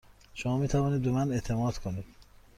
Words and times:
شما 0.33 0.57
می 0.57 0.67
توانید 0.67 1.01
به 1.01 1.11
من 1.11 1.31
اعتماد 1.31 1.77
کنید. 1.77 2.05